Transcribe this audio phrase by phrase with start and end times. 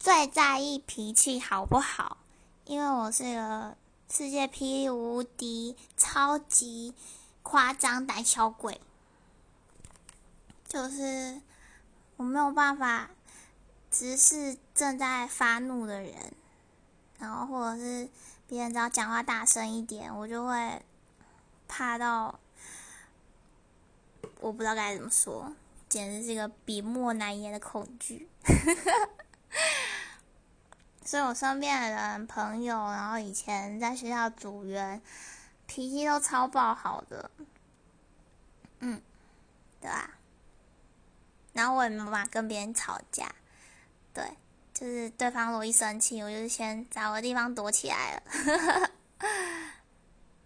[0.00, 2.16] 最在意脾气好不好，
[2.64, 3.76] 因为我是个
[4.08, 6.94] 世界霹雳无敌、超级
[7.42, 8.80] 夸张胆小鬼，
[10.66, 11.42] 就是
[12.16, 13.10] 我没有办法
[13.90, 16.32] 直视正在发怒的人，
[17.18, 18.08] 然后或者是
[18.48, 20.80] 别人只要讲话大声一点，我就会
[21.68, 22.40] 怕到
[24.40, 25.52] 我不知道该怎么说，
[25.90, 28.26] 简直是一个笔墨难言的恐惧。
[31.10, 35.02] 所以我身边的人、朋友，然后以前在学校组员，
[35.66, 37.28] 脾气都超爆好的，
[38.78, 39.02] 嗯，
[39.80, 40.08] 对吧？
[41.52, 43.34] 然后我也没办法跟别人吵架，
[44.14, 44.24] 对，
[44.72, 48.90] 就是对方如果一生气，我就先找个地方躲起来了。